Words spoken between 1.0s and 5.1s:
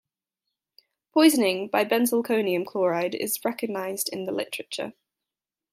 Poisoning by benzalkonium chloride is recognised in the literature.